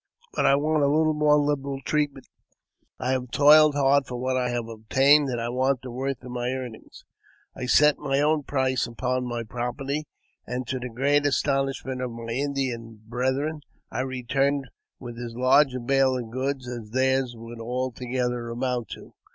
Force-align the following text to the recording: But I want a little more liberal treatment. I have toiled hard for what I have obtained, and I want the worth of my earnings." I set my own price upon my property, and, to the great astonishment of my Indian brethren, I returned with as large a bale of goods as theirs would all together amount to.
But 0.33 0.47
I 0.47 0.55
want 0.55 0.81
a 0.81 0.87
little 0.87 1.13
more 1.13 1.35
liberal 1.37 1.79
treatment. 1.79 2.27
I 2.97 3.11
have 3.11 3.29
toiled 3.29 3.75
hard 3.75 4.07
for 4.07 4.15
what 4.17 4.35
I 4.35 4.49
have 4.49 4.67
obtained, 4.67 5.29
and 5.29 5.39
I 5.39 5.49
want 5.49 5.83
the 5.83 5.91
worth 5.91 6.23
of 6.23 6.31
my 6.31 6.47
earnings." 6.49 7.05
I 7.55 7.67
set 7.67 7.99
my 7.99 8.19
own 8.19 8.41
price 8.41 8.87
upon 8.87 9.27
my 9.27 9.43
property, 9.43 10.07
and, 10.47 10.65
to 10.69 10.79
the 10.79 10.89
great 10.89 11.27
astonishment 11.27 12.01
of 12.01 12.09
my 12.09 12.31
Indian 12.33 12.99
brethren, 13.07 13.61
I 13.91 13.99
returned 13.99 14.69
with 14.97 15.19
as 15.19 15.35
large 15.35 15.75
a 15.75 15.79
bale 15.79 16.17
of 16.17 16.31
goods 16.31 16.67
as 16.67 16.89
theirs 16.89 17.35
would 17.37 17.59
all 17.59 17.91
together 17.91 18.49
amount 18.49 18.87
to. 18.95 19.13